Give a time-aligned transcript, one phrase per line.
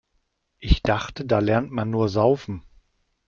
[0.57, 2.63] Ich dachte, da lernt man nur Saufen.